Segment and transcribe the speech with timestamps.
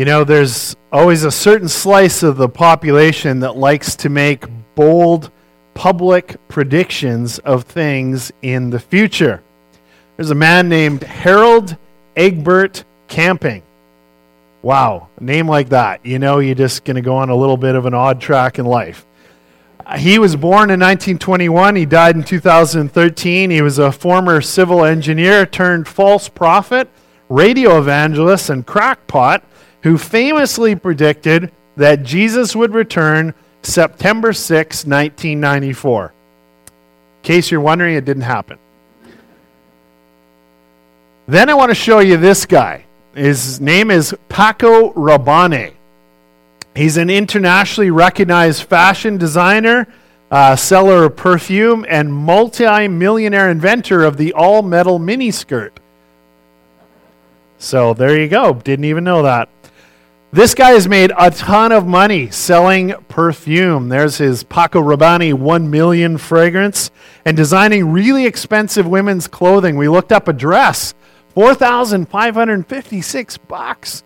[0.00, 5.30] You know, there's always a certain slice of the population that likes to make bold
[5.74, 9.42] public predictions of things in the future.
[10.16, 11.76] There's a man named Harold
[12.16, 13.62] Egbert Camping.
[14.62, 16.06] Wow, a name like that.
[16.06, 18.58] You know, you're just going to go on a little bit of an odd track
[18.58, 19.04] in life.
[19.98, 21.76] He was born in 1921.
[21.76, 23.50] He died in 2013.
[23.50, 26.88] He was a former civil engineer turned false prophet,
[27.28, 29.44] radio evangelist, and crackpot
[29.82, 36.04] who famously predicted that Jesus would return September 6, 1994.
[36.06, 36.12] In
[37.22, 38.58] case you're wondering, it didn't happen.
[41.26, 42.84] Then I want to show you this guy.
[43.14, 45.74] His name is Paco Rabanne.
[46.74, 49.86] He's an internationally recognized fashion designer,
[50.30, 55.72] uh, seller of perfume, and multi millionaire inventor of the all metal miniskirt.
[57.58, 58.54] So there you go.
[58.54, 59.48] Didn't even know that.
[60.32, 63.88] This guy has made a ton of money selling perfume.
[63.88, 66.92] There's his Paco Rabanne 1 million fragrance
[67.24, 69.76] and designing really expensive women's clothing.
[69.76, 70.94] We looked up a dress,
[71.34, 74.04] 4,556 bucks.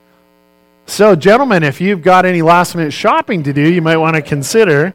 [0.86, 4.22] So, gentlemen, if you've got any last minute shopping to do, you might want to
[4.22, 4.94] consider.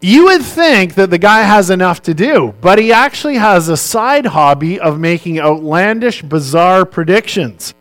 [0.00, 3.76] You would think that the guy has enough to do, but he actually has a
[3.76, 7.74] side hobby of making outlandish, bizarre predictions.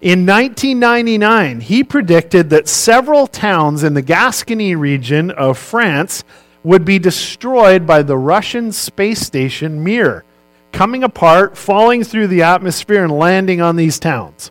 [0.00, 6.24] In 1999, he predicted that several towns in the Gascony region of France
[6.62, 10.24] would be destroyed by the Russian space station Mir,
[10.72, 14.50] coming apart, falling through the atmosphere, and landing on these towns.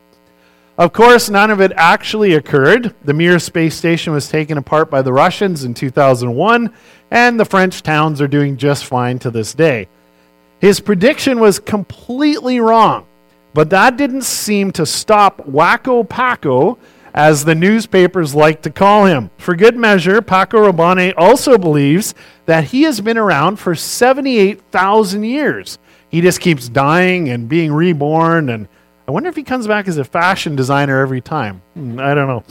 [0.78, 2.94] Of course, none of it actually occurred.
[3.04, 6.72] The Mir space station was taken apart by the Russians in 2001,
[7.10, 9.90] and the French towns are doing just fine to this day.
[10.60, 13.08] His prediction was completely wrong.
[13.54, 16.78] But that didn't seem to stop Wacko Paco,
[17.14, 19.30] as the newspapers like to call him.
[19.38, 22.14] For good measure, Paco Rabanne also believes
[22.46, 25.80] that he has been around for 78,000 years.
[26.10, 28.68] He just keeps dying and being reborn, and
[29.08, 31.62] I wonder if he comes back as a fashion designer every time.
[31.74, 32.44] Hmm, I don't know.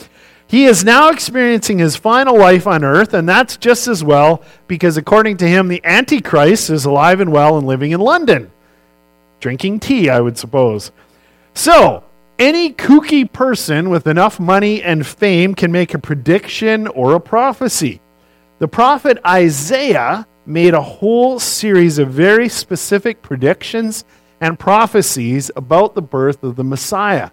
[0.47, 4.97] He is now experiencing his final life on earth, and that's just as well because,
[4.97, 8.51] according to him, the Antichrist is alive and well and living in London
[9.41, 10.93] drinking tea, I would suppose.
[11.55, 12.05] So,
[12.39, 18.01] any kooky person with enough money and fame can make a prediction or a prophecy.
[18.59, 24.05] The prophet Isaiah made a whole series of very specific predictions
[24.41, 27.31] and prophecies about the birth of the Messiah,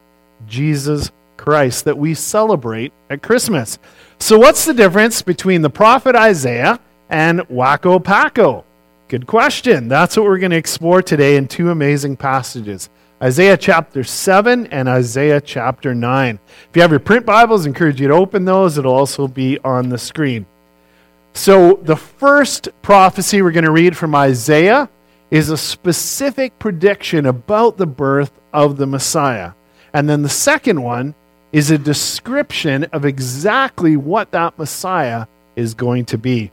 [0.47, 3.77] Jesus Christ, that we celebrate at Christmas.
[4.19, 6.79] So, what's the difference between the prophet Isaiah
[7.09, 8.64] and Wacko Paco?
[9.07, 9.87] Good question.
[9.87, 12.89] That's what we're going to explore today in two amazing passages
[13.21, 16.39] Isaiah chapter 7 and Isaiah chapter 9.
[16.69, 18.79] If you have your print Bibles, I encourage you to open those.
[18.79, 20.47] It'll also be on the screen.
[21.33, 24.89] So, the first prophecy we're going to read from Isaiah
[25.29, 29.51] is a specific prediction about the birth of the Messiah.
[29.93, 31.13] And then the second one
[31.51, 36.51] is a description of exactly what that Messiah is going to be.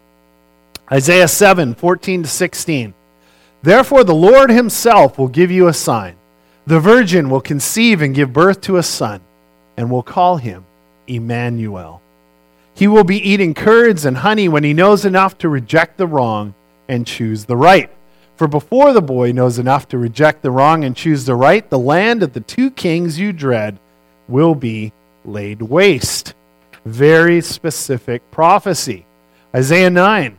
[0.92, 2.92] Isaiah 7 14 to 16.
[3.62, 6.16] Therefore, the Lord himself will give you a sign.
[6.66, 9.22] The virgin will conceive and give birth to a son,
[9.76, 10.66] and will call him
[11.08, 12.02] Emmanuel.
[12.74, 16.54] He will be eating curds and honey when he knows enough to reject the wrong
[16.88, 17.90] and choose the right.
[18.36, 21.78] For before the boy knows enough to reject the wrong and choose the right, the
[21.78, 23.78] land of the two kings you dread
[24.28, 24.92] will be
[25.24, 26.34] laid waste.
[26.84, 29.06] Very specific prophecy.
[29.54, 30.38] Isaiah 9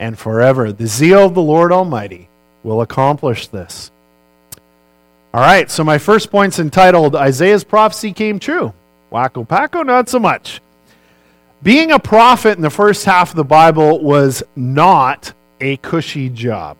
[0.00, 0.72] and forever.
[0.72, 2.28] The zeal of the Lord Almighty
[2.64, 3.92] will accomplish this.
[5.32, 8.74] All right, so my first point's entitled Isaiah's prophecy came true.
[9.12, 10.60] Wacko Paco, not so much.
[11.62, 16.78] Being a prophet in the first half of the Bible was not a cushy job.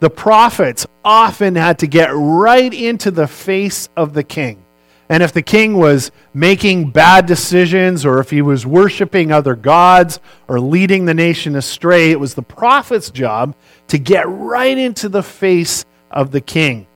[0.00, 4.62] The prophets often had to get right into the face of the king.
[5.08, 10.20] And if the king was making bad decisions or if he was worshiping other gods
[10.48, 13.54] or leading the nation astray, it was the prophet's job
[13.88, 16.86] to get right into the face of the king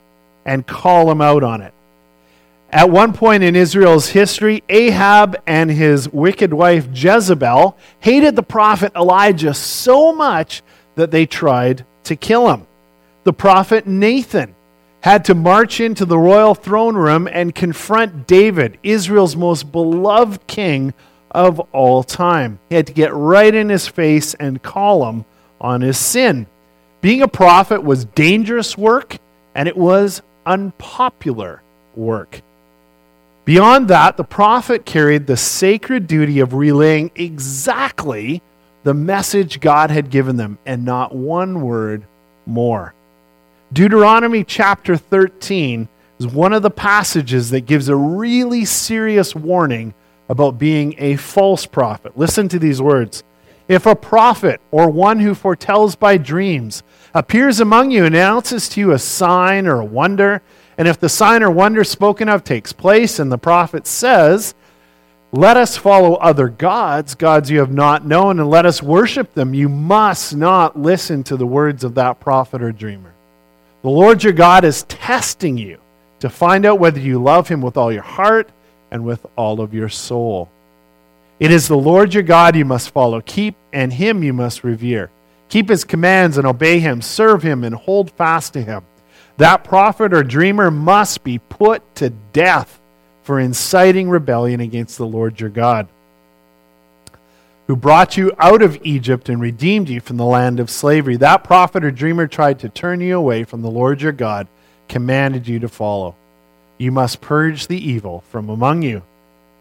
[0.45, 1.73] and call him out on it.
[2.71, 8.93] At one point in Israel's history, Ahab and his wicked wife Jezebel hated the prophet
[8.97, 10.63] Elijah so much
[10.95, 12.67] that they tried to kill him.
[13.25, 14.55] The prophet Nathan
[15.03, 20.95] had to march into the royal throne room and confront David, Israel's most beloved king
[21.33, 22.61] of all time.
[22.69, 25.25] He had to get right in his face and call him
[25.61, 26.47] on his sin.
[27.01, 29.19] Being a prophet was dangerous work
[29.57, 31.63] and it was unpopular
[31.97, 32.41] work.
[33.45, 38.41] Beyond that, the prophet carried the sacred duty of relaying exactly
[38.85, 42.05] the message God had given them and not one word
[42.47, 42.95] more.
[43.73, 45.89] Deuteronomy chapter 13
[46.19, 49.95] is one of the passages that gives a really serious warning
[50.29, 52.19] about being a false prophet.
[52.19, 53.25] Listen to these words.
[53.69, 56.83] If a prophet or one who foretells by dreams
[57.15, 60.43] appears among you and announces to you a sign or a wonder,
[60.77, 64.55] and if the sign or wonder spoken of takes place, and the prophet says,
[65.33, 69.55] Let us follow other gods, gods you have not known, and let us worship them,
[69.55, 73.12] you must not listen to the words of that prophet or dreamer.
[73.83, 75.79] The Lord your God is testing you
[76.21, 78.49] to find out whether you love him with all your heart
[78.93, 80.49] and with all of your soul.
[81.41, 85.11] It is the Lord your God you must follow, keep, and him you must revere.
[85.49, 88.85] Keep his commands and obey him, serve him, and hold fast to him.
[89.39, 92.81] That prophet or dreamer must be put to death
[93.23, 95.89] for inciting rebellion against the Lord your God,
[97.67, 101.17] who brought you out of Egypt and redeemed you from the land of slavery.
[101.17, 104.49] That prophet or dreamer tried to turn you away from the Lord your God,
[104.89, 106.17] commanded you to follow.
[106.79, 109.03] You must purge the evil from among you.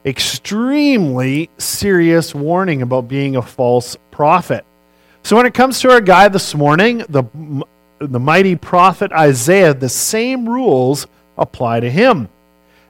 [0.06, 4.66] Extremely serious warning about being a false prophet.
[5.24, 7.24] So, when it comes to our guy this morning, the
[8.00, 11.06] the mighty prophet Isaiah, the same rules
[11.38, 12.30] apply to him.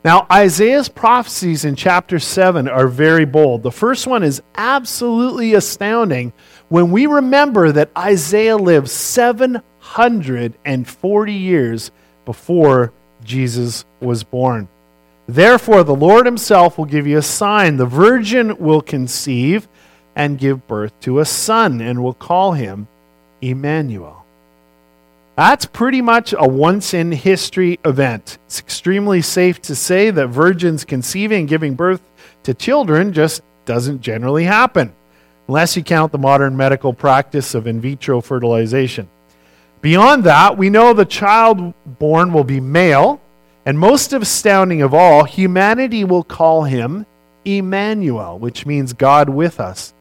[0.03, 3.61] Now, Isaiah's prophecies in chapter 7 are very bold.
[3.61, 6.33] The first one is absolutely astounding
[6.69, 11.91] when we remember that Isaiah lived 740 years
[12.25, 12.91] before
[13.23, 14.67] Jesus was born.
[15.27, 17.77] Therefore, the Lord himself will give you a sign.
[17.77, 19.67] The virgin will conceive
[20.15, 22.87] and give birth to a son, and will call him
[23.39, 24.20] Emmanuel.
[25.41, 28.37] That's pretty much a once in history event.
[28.45, 31.99] It's extremely safe to say that virgins conceiving and giving birth
[32.43, 34.93] to children just doesn't generally happen,
[35.47, 39.09] unless you count the modern medical practice of in vitro fertilization.
[39.81, 43.19] Beyond that, we know the child born will be male,
[43.65, 47.07] and most astounding of all, humanity will call him
[47.45, 49.95] Emmanuel, which means God with us.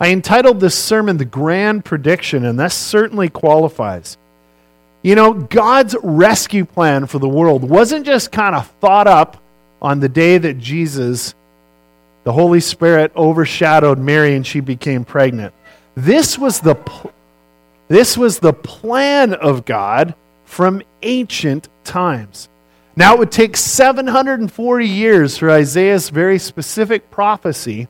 [0.00, 4.18] I entitled this sermon The Grand Prediction, and this certainly qualifies.
[5.02, 9.42] You know, God's rescue plan for the world wasn't just kind of thought up
[9.80, 11.34] on the day that Jesus,
[12.24, 15.54] the Holy Spirit, overshadowed Mary and she became pregnant.
[15.94, 16.76] This was the,
[17.88, 20.14] this was the plan of God
[20.44, 22.48] from ancient times.
[22.94, 27.88] Now, it would take 740 years for Isaiah's very specific prophecy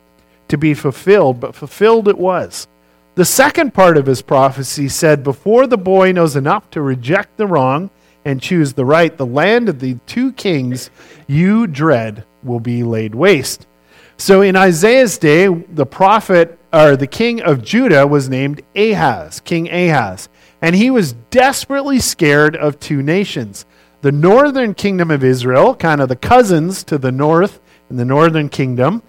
[0.49, 2.69] to be fulfilled, but fulfilled it was.
[3.17, 7.47] The second part of his prophecy said, Before the boy knows enough to reject the
[7.47, 7.91] wrong
[8.25, 10.91] and choose the right, the land of the two kings
[11.27, 13.67] you dread will be laid waste.
[14.17, 19.69] So in Isaiah's day, the prophet or the king of Judah was named Ahaz, King
[19.71, 20.29] Ahaz.
[20.63, 23.65] And he was desperately scared of two nations.
[24.03, 28.49] The northern kingdom of Israel, kind of the cousins to the north in the northern
[28.49, 29.03] kingdom,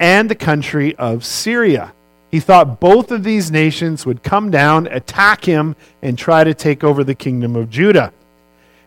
[0.00, 1.92] and the country of Syria.
[2.32, 6.82] He thought both of these nations would come down, attack him, and try to take
[6.82, 8.10] over the kingdom of Judah.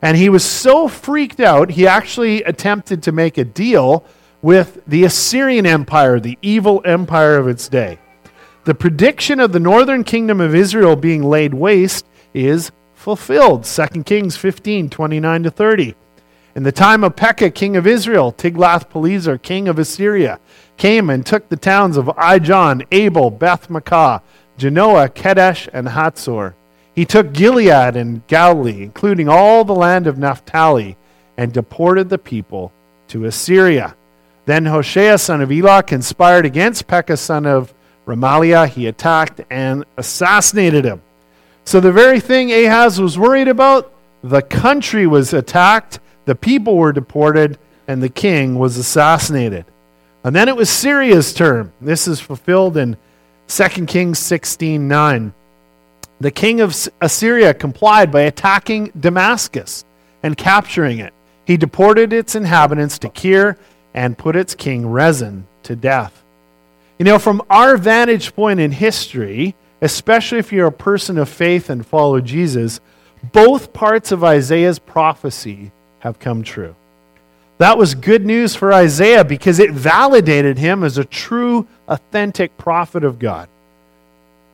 [0.01, 4.03] And he was so freaked out, he actually attempted to make a deal
[4.41, 7.99] with the Assyrian Empire, the evil empire of its day.
[8.63, 13.63] The prediction of the northern kingdom of Israel being laid waste is fulfilled.
[13.65, 15.95] 2 Kings 15 29 to 30.
[16.55, 20.39] In the time of Pekah, king of Israel, Tiglath-Pileser, king of Assyria,
[20.77, 24.21] came and took the towns of Ijon, Abel, Beth Maachah,
[24.57, 26.53] Janoah, Kedesh, and Hatzor.
[26.93, 30.97] He took Gilead and Galilee, including all the land of Naphtali,
[31.37, 32.71] and deported the people
[33.09, 33.95] to Assyria.
[34.45, 37.73] Then Hoshea, son of Elah, conspired against Pekah, son of
[38.05, 38.69] Remaliah.
[38.69, 41.01] He attacked and assassinated him.
[41.65, 43.91] So, the very thing Ahaz was worried about,
[44.23, 49.65] the country was attacked, the people were deported, and the king was assassinated.
[50.25, 51.71] And then it was Syria's turn.
[51.79, 52.97] This is fulfilled in
[53.47, 55.33] 2 Kings 16 9.
[56.19, 59.85] The king of Assyria complied by attacking Damascus
[60.23, 61.13] and capturing it.
[61.45, 63.55] He deported its inhabitants to Kir
[63.93, 66.23] and put its king Rezin to death.
[66.97, 71.69] You know, from our vantage point in history, especially if you're a person of faith
[71.69, 72.79] and follow Jesus,
[73.31, 76.75] both parts of Isaiah's prophecy have come true.
[77.57, 83.03] That was good news for Isaiah because it validated him as a true, authentic prophet
[83.03, 83.47] of God.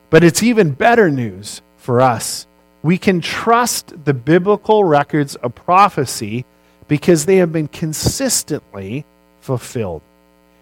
[0.10, 2.46] But it's even better news for us.
[2.84, 6.46] We can trust the biblical records of prophecy
[6.88, 9.05] because they have been consistently
[9.39, 10.01] fulfilled.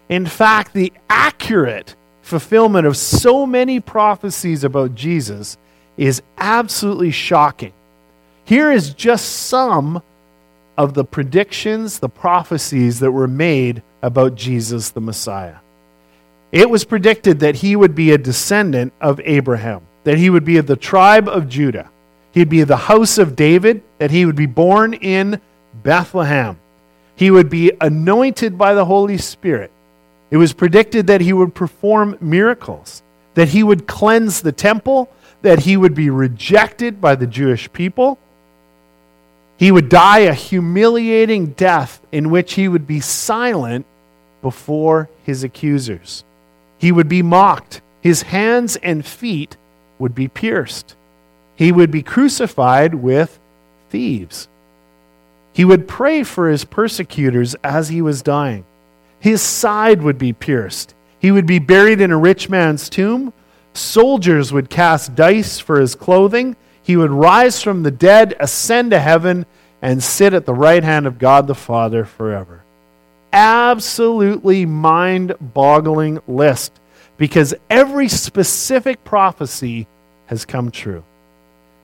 [0.08, 5.58] In fact, the accurate fulfillment of so many prophecies about Jesus
[5.96, 7.72] is absolutely shocking.
[8.44, 10.02] Here is just some
[10.80, 15.56] of the predictions, the prophecies that were made about Jesus the Messiah.
[16.52, 20.56] It was predicted that he would be a descendant of Abraham, that he would be
[20.56, 21.90] of the tribe of Judah,
[22.32, 25.42] he'd be of the house of David, that he would be born in
[25.82, 26.58] Bethlehem.
[27.14, 29.70] He would be anointed by the Holy Spirit.
[30.30, 33.02] It was predicted that he would perform miracles,
[33.34, 38.18] that he would cleanse the temple, that he would be rejected by the Jewish people.
[39.60, 43.84] He would die a humiliating death in which he would be silent
[44.40, 46.24] before his accusers.
[46.78, 47.82] He would be mocked.
[48.00, 49.58] His hands and feet
[49.98, 50.96] would be pierced.
[51.56, 53.38] He would be crucified with
[53.90, 54.48] thieves.
[55.52, 58.64] He would pray for his persecutors as he was dying.
[59.18, 60.94] His side would be pierced.
[61.18, 63.34] He would be buried in a rich man's tomb.
[63.74, 66.56] Soldiers would cast dice for his clothing.
[66.90, 69.46] He would rise from the dead, ascend to heaven,
[69.80, 72.64] and sit at the right hand of God the Father forever.
[73.32, 76.72] Absolutely mind boggling list
[77.16, 79.86] because every specific prophecy
[80.26, 81.04] has come true.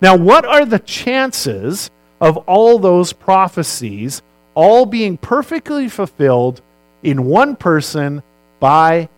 [0.03, 1.89] Now, what are the chances
[2.21, 4.23] of all those prophecies
[4.57, 6.61] all being perfectly fulfilled
[7.05, 8.25] in one person
[8.59, 9.09] by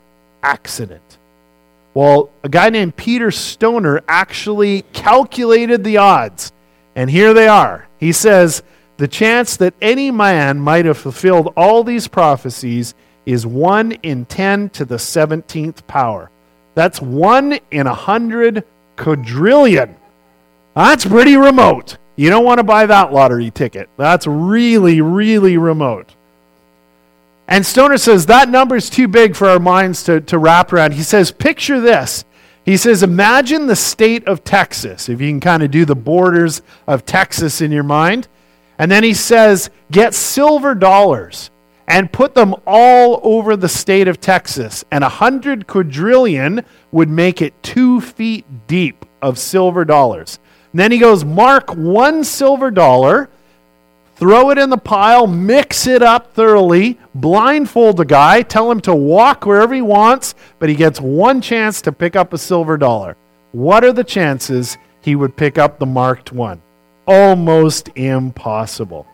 [0.42, 1.17] accident.
[1.98, 6.52] Well, a guy named Peter Stoner actually calculated the odds,
[6.94, 7.88] and here they are.
[7.98, 8.62] He says
[8.98, 12.94] the chance that any man might have fulfilled all these prophecies
[13.26, 16.30] is 1 in 10 to the 17th power.
[16.76, 18.62] That's 1 in a 100
[18.94, 19.96] quadrillion.
[20.76, 21.98] That's pretty remote.
[22.14, 23.88] You don't want to buy that lottery ticket.
[23.96, 26.14] That's really, really remote.
[27.48, 30.92] And Stoner says that number is too big for our minds to, to wrap around.
[30.92, 32.26] He says, picture this.
[32.64, 36.60] He says, imagine the state of Texas, if you can kind of do the borders
[36.86, 38.28] of Texas in your mind.
[38.78, 41.50] And then he says, get silver dollars
[41.88, 44.84] and put them all over the state of Texas.
[44.90, 46.62] And a hundred quadrillion
[46.92, 50.38] would make it two feet deep of silver dollars.
[50.72, 53.30] And then he goes, mark one silver dollar,
[54.18, 58.94] throw it in the pile, mix it up thoroughly, blindfold the guy, tell him to
[58.94, 63.16] walk wherever he wants, but he gets one chance to pick up a silver dollar.
[63.52, 66.60] What are the chances he would pick up the marked one?
[67.06, 69.06] Almost impossible.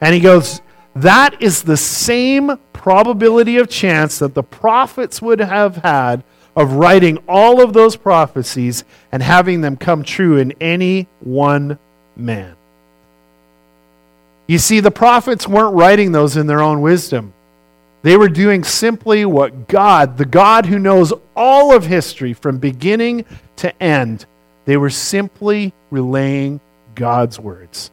[0.00, 0.62] And he goes,
[0.94, 6.22] that is the same probability of chance that the prophets would have had
[6.54, 11.78] of writing all of those prophecies and having them come true in any one
[12.16, 12.54] man.
[14.46, 17.32] You see, the prophets weren't writing those in their own wisdom.
[18.02, 23.24] They were doing simply what God, the God who knows all of history from beginning
[23.56, 24.26] to end,
[24.64, 26.60] they were simply relaying
[26.94, 27.90] God's words.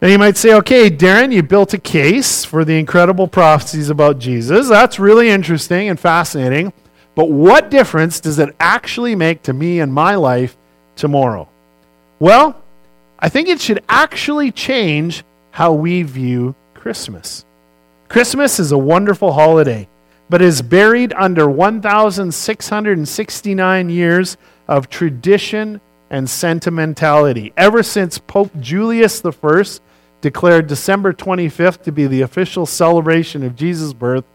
[0.00, 4.18] And you might say, okay, Darren, you built a case for the incredible prophecies about
[4.18, 4.68] Jesus.
[4.68, 6.72] That's really interesting and fascinating.
[7.14, 10.56] But what difference does it actually make to me and my life
[10.96, 11.48] tomorrow?
[12.18, 12.60] Well,
[13.24, 17.46] I think it should actually change how we view Christmas.
[18.10, 19.88] Christmas is a wonderful holiday,
[20.28, 24.36] but is buried under 1,669 years
[24.68, 27.54] of tradition and sentimentality.
[27.56, 29.64] Ever since Pope Julius I
[30.20, 34.26] declared December 25th to be the official celebration of Jesus' birth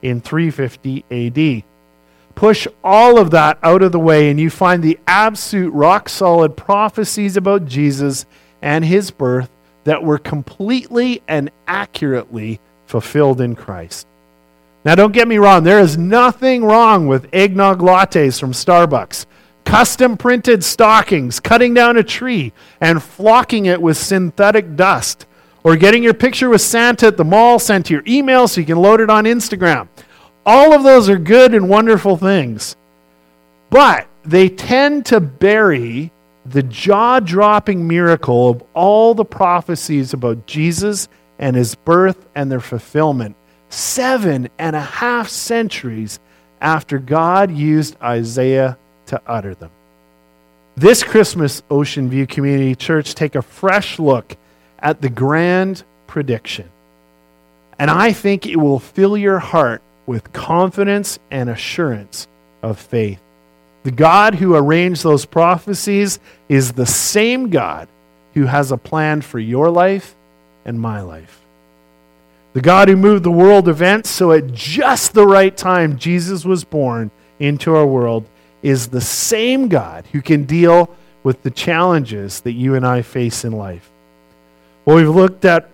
[0.00, 1.64] in 350 AD.
[2.34, 6.56] Push all of that out of the way, and you find the absolute rock solid
[6.56, 8.24] prophecies about Jesus
[8.62, 9.50] and his birth
[9.84, 14.06] that were completely and accurately fulfilled in Christ.
[14.84, 19.26] Now, don't get me wrong, there is nothing wrong with eggnog lattes from Starbucks,
[19.64, 25.26] custom printed stockings, cutting down a tree, and flocking it with synthetic dust
[25.64, 28.66] or getting your picture with Santa at the mall sent to your email so you
[28.66, 29.88] can load it on Instagram.
[30.46, 32.76] All of those are good and wonderful things.
[33.68, 36.10] But they tend to bury
[36.50, 42.60] the jaw dropping miracle of all the prophecies about Jesus and his birth and their
[42.60, 43.36] fulfillment,
[43.68, 46.20] seven and a half centuries
[46.60, 49.70] after God used Isaiah to utter them.
[50.76, 54.36] This Christmas, Ocean View Community Church, take a fresh look
[54.78, 56.68] at the grand prediction.
[57.78, 62.26] And I think it will fill your heart with confidence and assurance
[62.62, 63.20] of faith.
[63.84, 66.18] The God who arranged those prophecies
[66.48, 67.88] is the same God
[68.34, 70.14] who has a plan for your life
[70.64, 71.40] and my life.
[72.52, 76.64] The God who moved the world events so at just the right time Jesus was
[76.64, 78.28] born into our world
[78.62, 83.44] is the same God who can deal with the challenges that you and I face
[83.44, 83.90] in life.
[84.84, 85.68] Well, we've looked at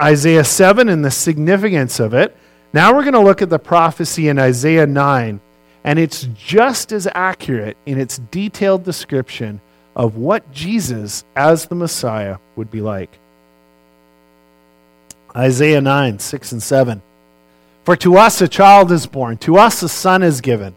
[0.00, 2.36] Isaiah 7 and the significance of it.
[2.72, 5.40] Now we're going to look at the prophecy in Isaiah 9,
[5.88, 9.58] and it's just as accurate in its detailed description
[9.96, 13.18] of what Jesus, as the Messiah, would be like.
[15.34, 17.00] Isaiah 9, 6 and 7.
[17.84, 20.74] For to us a child is born, to us a son is given,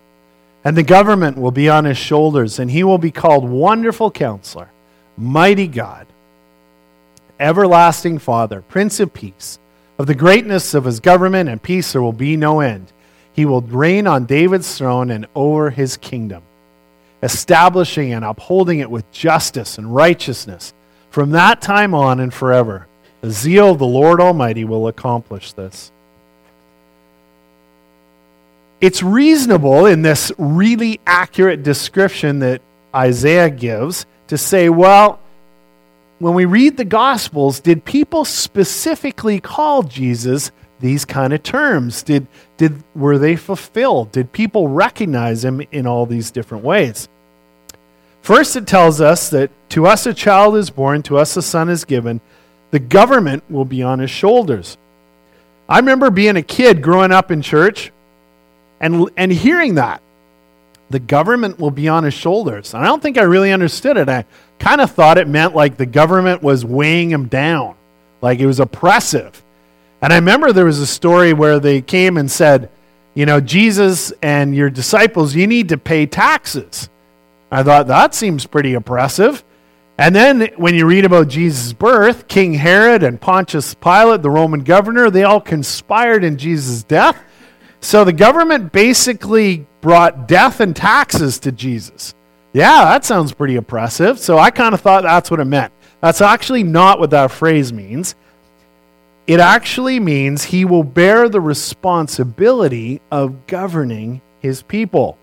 [0.63, 4.69] and the government will be on his shoulders, and he will be called Wonderful Counselor,
[5.17, 6.07] Mighty God,
[7.37, 9.59] Everlasting Father, Prince of Peace.
[9.99, 12.93] Of the greatness of his government and peace there will be no end.
[13.41, 16.43] He will reign on David's throne and over his kingdom,
[17.23, 20.75] establishing and upholding it with justice and righteousness
[21.09, 22.85] from that time on and forever.
[23.21, 25.91] The zeal of the Lord Almighty will accomplish this.
[28.79, 32.61] It's reasonable in this really accurate description that
[32.93, 35.19] Isaiah gives to say, well,
[36.19, 42.03] when we read the Gospels, did people specifically call Jesus these kind of terms?
[42.03, 44.11] Did, did, were they fulfilled?
[44.11, 47.07] Did people recognize him in all these different ways?
[48.21, 51.69] First, it tells us that to us a child is born, to us a son
[51.69, 52.21] is given
[52.71, 54.77] the government will be on his shoulders.
[55.69, 57.91] I remember being a kid growing up in church
[58.79, 60.01] and, and hearing that.
[60.89, 62.73] The government will be on his shoulders.
[62.73, 64.09] And I don't think I really understood it.
[64.09, 64.25] I
[64.59, 67.75] kind of thought it meant like the government was weighing him down,
[68.21, 69.41] like it was oppressive.
[70.01, 72.69] And I remember there was a story where they came and said,
[73.13, 76.89] you know, Jesus and your disciples, you need to pay taxes.
[77.51, 79.43] I thought that seems pretty oppressive.
[79.97, 84.61] And then when you read about Jesus' birth, King Herod and Pontius Pilate, the Roman
[84.61, 87.21] governor, they all conspired in Jesus' death.
[87.81, 92.15] So the government basically brought death and taxes to Jesus.
[92.53, 94.19] Yeah, that sounds pretty oppressive.
[94.19, 95.73] So I kind of thought that's what it meant.
[95.99, 98.15] That's actually not what that phrase means.
[99.27, 105.17] It actually means he will bear the responsibility of governing his people.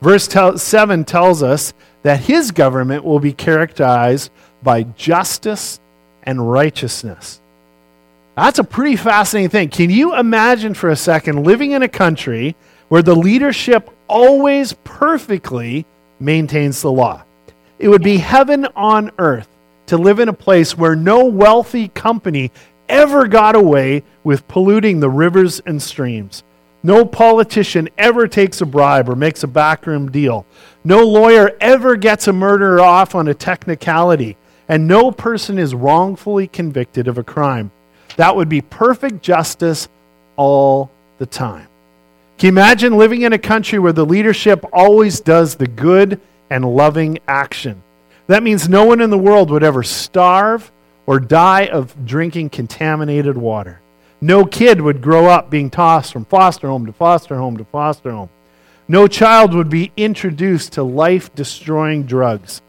[0.00, 4.30] Verse 7 tells us that his government will be characterized
[4.62, 5.80] by justice
[6.22, 7.40] and righteousness.
[8.36, 9.68] That's a pretty fascinating thing.
[9.68, 12.56] Can you imagine for a second living in a country
[12.88, 15.84] where the leadership always perfectly
[16.18, 17.22] maintains the law?
[17.78, 19.48] It would be heaven on earth
[19.86, 22.50] to live in a place where no wealthy company
[22.88, 26.42] ever got away with polluting the rivers and streams.
[26.82, 30.44] No politician ever takes a bribe or makes a backroom deal.
[30.84, 34.36] No lawyer ever gets a murderer off on a technicality.
[34.68, 37.70] And no person is wrongfully convicted of a crime.
[38.16, 39.88] That would be perfect justice
[40.36, 41.68] all the time.
[42.38, 46.64] Can you imagine living in a country where the leadership always does the good and
[46.64, 47.82] loving action?
[48.26, 50.71] That means no one in the world would ever starve
[51.06, 53.80] or die of drinking contaminated water.
[54.20, 58.12] No kid would grow up being tossed from foster home to foster home to foster
[58.12, 58.30] home.
[58.86, 62.62] No child would be introduced to life destroying drugs.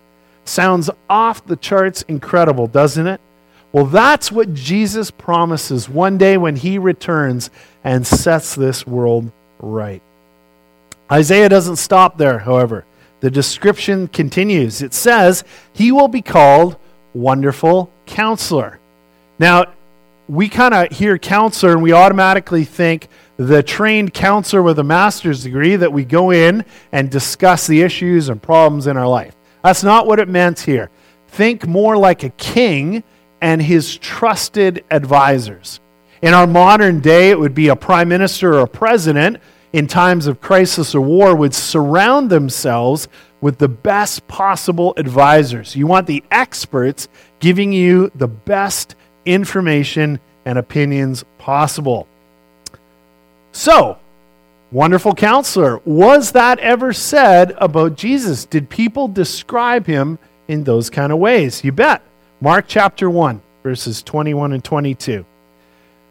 [0.45, 3.21] Sounds off the charts incredible, doesn't it?
[3.71, 7.49] Well, that's what Jesus promises one day when he returns
[7.83, 10.01] and sets this world right.
[11.11, 12.85] Isaiah doesn't stop there, however.
[13.19, 14.81] The description continues.
[14.81, 16.77] It says, He will be called
[17.13, 18.79] Wonderful Counselor.
[19.39, 19.73] Now,
[20.27, 25.43] we kind of hear counselor and we automatically think the trained counselor with a master's
[25.43, 29.35] degree that we go in and discuss the issues and problems in our life.
[29.63, 30.89] That's not what it meant here.
[31.27, 33.03] Think more like a king
[33.41, 35.79] and his trusted advisors.
[36.21, 39.37] In our modern day, it would be a prime minister or a president
[39.73, 43.07] in times of crisis or war would surround themselves
[43.41, 45.75] with the best possible advisors.
[45.75, 47.09] You want the experts
[47.43, 52.07] giving you the best information and opinions possible.
[53.51, 53.97] So,
[54.71, 58.45] wonderful counselor, was that ever said about Jesus?
[58.45, 61.65] Did people describe him in those kind of ways?
[61.65, 62.01] You bet.
[62.39, 65.25] Mark chapter 1, verses 21 and 22.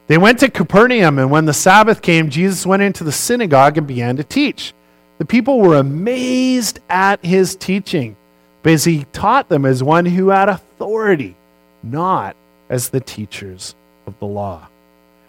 [0.08, 3.86] They went to Capernaum, and when the Sabbath came, Jesus went into the synagogue and
[3.86, 4.74] began to teach.
[5.16, 8.16] The people were amazed at his teaching,
[8.62, 11.36] because he taught them as one who had authority,
[11.82, 12.36] not
[12.68, 13.74] as the teachers
[14.06, 14.68] of the law.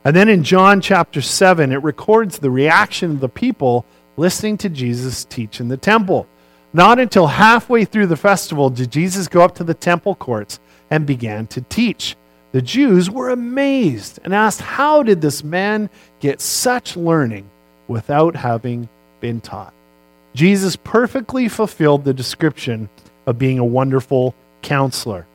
[0.05, 3.85] And then in John chapter 7, it records the reaction of the people
[4.17, 6.27] listening to Jesus teach in the temple.
[6.73, 11.05] Not until halfway through the festival did Jesus go up to the temple courts and
[11.05, 12.15] began to teach.
[12.51, 17.49] The Jews were amazed and asked, How did this man get such learning
[17.87, 19.73] without having been taught?
[20.35, 22.89] Jesus perfectly fulfilled the description
[23.25, 25.25] of being a wonderful counselor.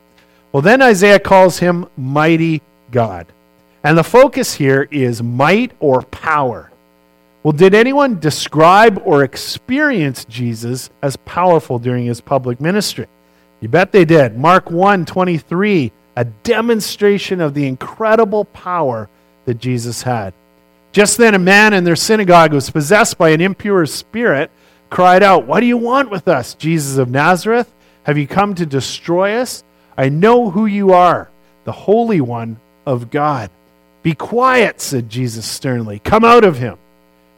[0.51, 3.27] Well, then Isaiah calls him mighty God.
[3.83, 6.71] And the focus here is might or power.
[7.43, 13.07] Well, did anyone describe or experience Jesus as powerful during his public ministry?
[13.61, 14.37] You bet they did.
[14.37, 19.07] Mark 1 23, a demonstration of the incredible power
[19.45, 20.33] that Jesus had.
[20.91, 24.51] Just then, a man in their synagogue who was possessed by an impure spirit,
[24.89, 27.71] cried out, What do you want with us, Jesus of Nazareth?
[28.09, 29.63] Have you come to destroy us?
[29.95, 31.29] I know who you are,
[31.63, 33.51] the Holy One of God.
[34.01, 35.99] Be quiet, said Jesus sternly.
[35.99, 36.79] Come out of him.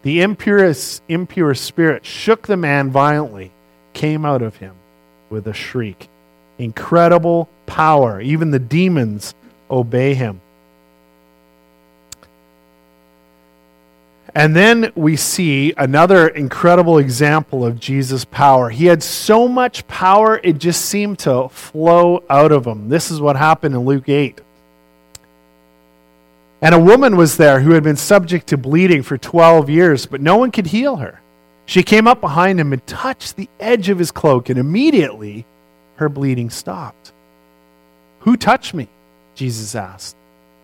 [0.04, 0.74] The impure,
[1.10, 3.52] impure spirit shook the man violently,
[3.92, 4.74] came out of him
[5.30, 6.08] with a shriek.
[6.58, 8.22] Incredible power.
[8.22, 9.36] Even the demons
[9.70, 10.40] obey him.
[14.34, 18.70] And then we see another incredible example of Jesus' power.
[18.70, 22.88] He had so much power, it just seemed to flow out of him.
[22.88, 24.40] This is what happened in Luke 8.
[26.62, 30.22] And a woman was there who had been subject to bleeding for 12 years, but
[30.22, 31.20] no one could heal her.
[31.66, 35.46] She came up behind him and touched the edge of his cloak, and immediately
[35.96, 37.12] her bleeding stopped.
[38.20, 38.88] Who touched me?
[39.36, 40.16] Jesus asked.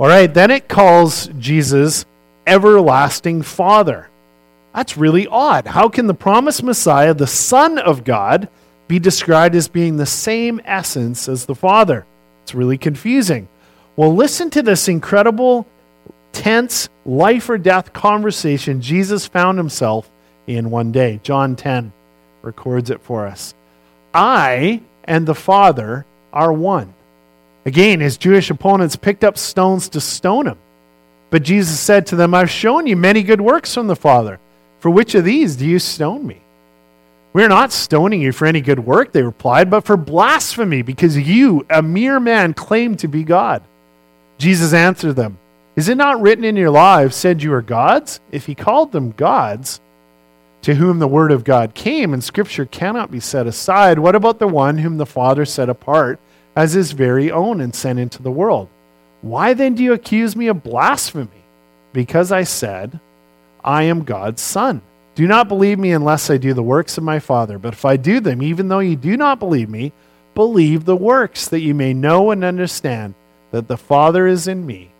[0.00, 2.06] All right, then it calls Jesus
[2.46, 4.08] everlasting Father.
[4.74, 5.66] That's really odd.
[5.66, 8.48] How can the promised Messiah, the Son of God,
[8.88, 12.06] be described as being the same essence as the Father?
[12.42, 13.46] It's really confusing.
[13.94, 15.66] Well, listen to this incredible,
[16.32, 20.10] tense, life or death conversation Jesus found himself
[20.46, 21.20] in one day.
[21.22, 21.92] John 10
[22.40, 23.52] records it for us.
[24.14, 26.94] I and the Father are one.
[27.66, 30.58] Again, his Jewish opponents picked up stones to stone him.
[31.30, 34.40] But Jesus said to them, I've shown you many good works from the Father.
[34.80, 36.40] For which of these do you stone me?
[37.32, 41.64] We're not stoning you for any good work, they replied, but for blasphemy, because you,
[41.70, 43.62] a mere man, claim to be God.
[44.38, 45.38] Jesus answered them,
[45.76, 48.18] Is it not written in your law, I've said you are gods?
[48.32, 49.80] If he called them gods,
[50.62, 54.40] to whom the word of God came, and scripture cannot be set aside, what about
[54.40, 56.18] the one whom the Father set apart
[56.56, 58.68] as his very own and sent into the world?
[59.22, 61.44] Why then do you accuse me of blasphemy?
[61.92, 63.00] Because I said,
[63.62, 64.82] I am God's Son.
[65.14, 67.58] Do not believe me unless I do the works of my Father.
[67.58, 69.92] But if I do them, even though you do not believe me,
[70.34, 73.14] believe the works, that you may know and understand
[73.50, 74.90] that the Father is in me,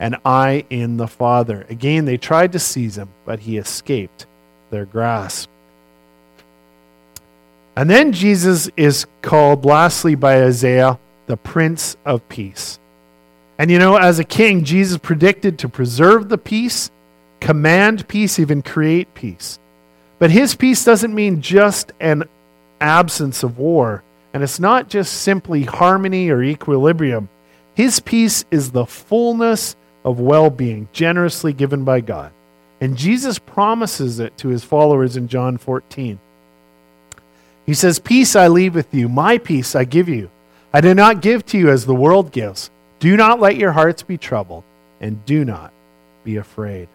[0.00, 1.64] and I in the Father.
[1.70, 4.26] Again, they tried to seize him, but he escaped
[4.70, 5.48] their grasp.
[7.76, 12.78] And then Jesus is called, lastly, by Isaiah, the Prince of Peace.
[13.58, 16.90] And you know, as a king, Jesus predicted to preserve the peace,
[17.40, 19.58] command peace, even create peace.
[20.18, 22.24] But his peace doesn't mean just an
[22.80, 24.02] absence of war.
[24.32, 27.28] And it's not just simply harmony or equilibrium.
[27.74, 32.32] His peace is the fullness of well being, generously given by God.
[32.80, 36.18] And Jesus promises it to his followers in John 14.
[37.66, 40.30] He says, Peace I leave with you, my peace I give you.
[40.72, 42.70] I do not give to you as the world gives.
[42.98, 44.64] Do not let your hearts be troubled,
[45.00, 45.72] and do not
[46.24, 46.88] be afraid.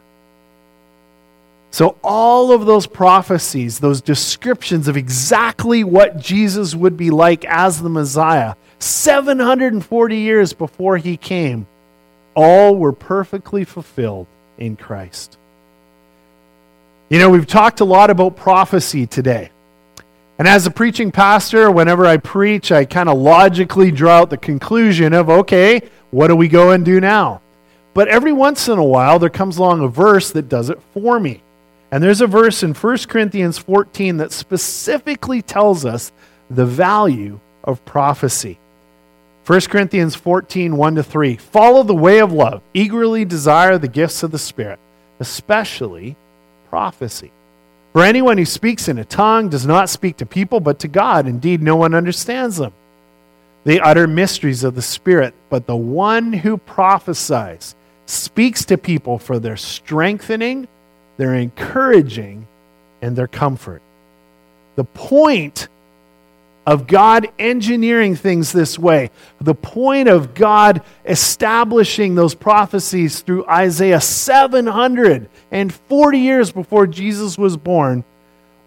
[1.71, 7.82] So, all of those prophecies, those descriptions of exactly what Jesus would be like as
[7.82, 11.67] the Messiah, 740 years before he came,
[12.36, 14.25] all were perfectly fulfilled
[14.58, 15.38] in Christ.
[17.10, 19.51] You know, we've talked a lot about prophecy today.
[20.39, 24.38] And as a preaching pastor, whenever I preach, I kind of logically draw out the
[24.38, 27.41] conclusion of, okay, what do we go and do now?
[27.93, 31.19] But every once in a while, there comes along a verse that does it for
[31.19, 31.43] me.
[31.91, 36.13] And there's a verse in 1 Corinthians 14 that specifically tells us
[36.49, 38.58] the value of prophecy.
[39.45, 41.36] 1 Corinthians 14, 1 to 3.
[41.36, 44.80] Follow the way of love, eagerly desire the gifts of the Spirit,
[45.19, 46.15] especially
[46.69, 47.32] prophecy.
[47.93, 51.28] For anyone who speaks in a tongue does not speak to people, but to God.
[51.28, 52.73] Indeed, no one understands them.
[53.63, 57.75] They utter mysteries of the Spirit, but the one who prophesies
[58.06, 60.67] speaks to people for their strengthening,
[61.17, 62.47] their encouraging,
[63.02, 63.82] and their comfort.
[64.75, 65.67] The point
[66.69, 69.10] of God engineering things this way,
[69.41, 78.03] the point of God establishing those prophecies through Isaiah 740 years before Jesus was born,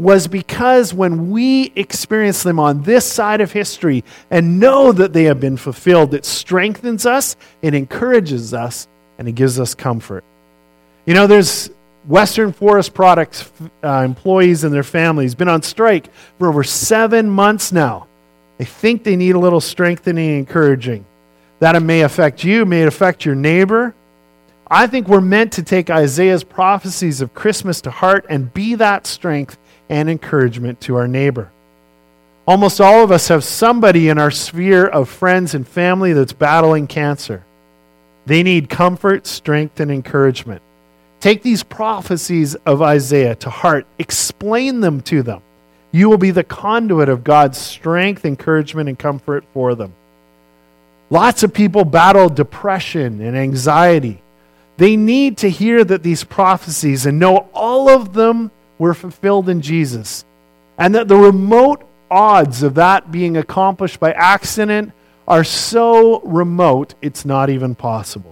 [0.01, 5.23] was because when we experience them on this side of history and know that they
[5.25, 10.25] have been fulfilled, it strengthens us, it encourages us, and it gives us comfort.
[11.07, 11.71] You know, there's
[12.05, 13.51] Western Forest Products
[13.85, 18.09] uh, employees and their families been on strike for over seven months now.
[18.59, 21.05] They think they need a little strengthening and encouraging.
[21.61, 23.95] That it may affect you, may affect your neighbor.
[24.69, 29.07] I think we're meant to take Isaiah's prophecies of Christmas to heart and be that
[29.07, 31.53] strength and encouragement to our neighbor.
[32.47, 36.89] Almost all of us have somebody in our sphere of friends and family that's battling
[36.89, 37.45] cancer.
[38.27, 40.63] They need comfort, strength, and encouragement.
[41.23, 45.41] Take these prophecies of Isaiah to heart, explain them to them.
[45.93, 49.95] You will be the conduit of God's strength, encouragement, and comfort for them.
[51.11, 54.21] Lots of people battle depression and anxiety.
[54.79, 59.61] They need to hear that these prophecies and know all of them were fulfilled in
[59.61, 60.25] Jesus,
[60.77, 64.91] and that the remote odds of that being accomplished by accident
[65.29, 68.32] are so remote it's not even possible.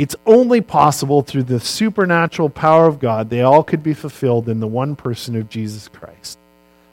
[0.00, 4.58] It's only possible through the supernatural power of God they all could be fulfilled in
[4.58, 6.38] the one person of Jesus Christ.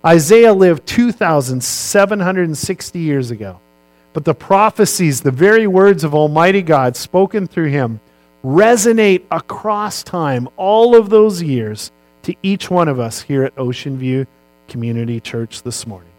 [0.05, 3.61] Isaiah lived 2,760 years ago,
[4.11, 8.01] but the prophecies, the very words of Almighty God spoken through him,
[8.43, 11.93] resonate across time, all of those years,
[12.23, 14.27] to each one of us here at Ocean View
[14.67, 16.11] Community Church this morning.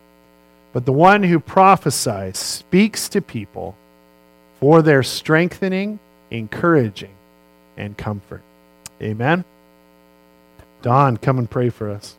[0.72, 3.76] But the one who prophesies speaks to people
[4.58, 5.98] for their strengthening
[6.30, 7.14] encouraging,
[7.76, 8.42] and comfort.
[9.00, 9.44] Amen.
[10.82, 12.17] Don, come and pray for us.